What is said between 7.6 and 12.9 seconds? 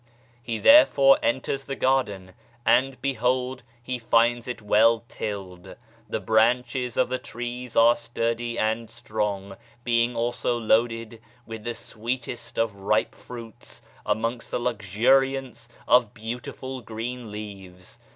are sturdy and strong, being also loaded with the sweetest of